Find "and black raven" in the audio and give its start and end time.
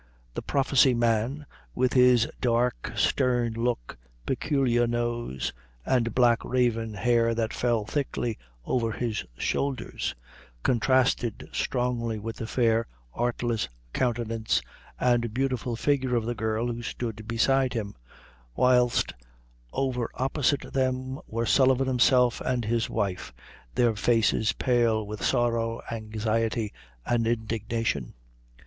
5.85-6.95